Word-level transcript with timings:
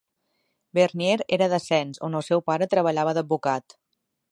Vernier 0.77 1.17
era 1.37 1.49
de 1.51 1.59
Sens, 1.67 2.01
on 2.09 2.19
el 2.21 2.25
seu 2.31 2.43
pare 2.49 2.71
treballava 2.75 3.17
d'advocat. 3.19 3.79